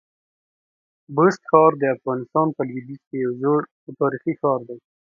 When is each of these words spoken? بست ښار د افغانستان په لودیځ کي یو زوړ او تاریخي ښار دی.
بست 1.15 1.41
ښار 1.49 1.71
د 1.81 1.83
افغانستان 1.95 2.47
په 2.55 2.61
لودیځ 2.71 3.01
کي 3.09 3.17
یو 3.25 3.31
زوړ 3.41 3.61
او 3.85 3.91
تاریخي 4.01 4.33
ښار 4.41 4.59
دی. 4.69 4.77